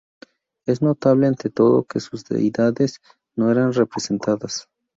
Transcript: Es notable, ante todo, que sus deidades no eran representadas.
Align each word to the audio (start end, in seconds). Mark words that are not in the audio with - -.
Es 0.65 0.81
notable, 0.81 1.27
ante 1.27 1.51
todo, 1.51 1.83
que 1.85 1.99
sus 1.99 2.23
deidades 2.25 3.01
no 3.35 3.51
eran 3.51 3.71
representadas. 3.71 4.67